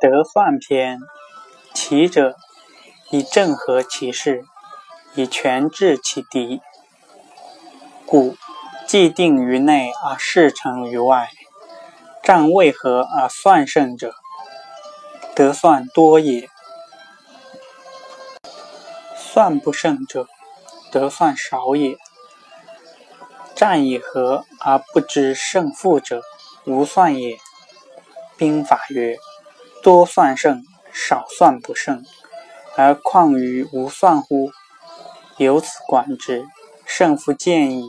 [0.00, 1.00] 得算篇，
[1.74, 2.36] 其者，
[3.10, 4.44] 以正合其事，
[5.16, 6.60] 以权治其敌。
[8.06, 8.36] 故
[8.86, 11.28] 既定于内而事成于外。
[12.22, 14.14] 战为何而算胜者？
[15.34, 16.48] 得算多也。
[19.16, 20.28] 算不胜者，
[20.92, 21.98] 得算少也。
[23.56, 26.22] 战以和而不知胜负者，
[26.66, 27.36] 无算也。
[28.36, 29.18] 兵法曰：
[29.82, 32.04] 多算胜，少算不胜，
[32.76, 34.50] 而况于无算乎？
[35.36, 36.46] 由此观之，
[36.84, 37.84] 胜负见矣。